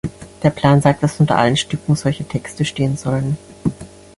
Der 0.41 0.49
Plan 0.49 0.81
sagt, 0.81 1.03
dass 1.03 1.19
unter 1.19 1.37
allen 1.37 1.57
Stücken 1.57 1.95
solche 1.95 2.27
Texte 2.27 2.65
stehen 2.65 2.97
sollten. 2.97 3.37